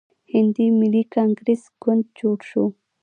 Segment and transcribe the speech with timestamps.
[0.31, 2.65] هندي ملي کانګریس ګوند جوړ شو.